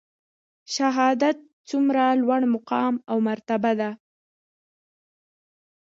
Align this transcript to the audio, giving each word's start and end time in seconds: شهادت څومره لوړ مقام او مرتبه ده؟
شهادت 0.75 1.37
څومره 1.69 2.03
لوړ 2.21 2.41
مقام 2.53 2.93
او 3.11 3.17
مرتبه 3.27 3.71
ده؟ 3.79 3.89